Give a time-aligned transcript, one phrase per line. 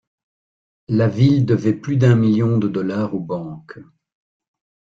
[0.87, 3.77] La ville devait plus d'un million de dollars aux banques.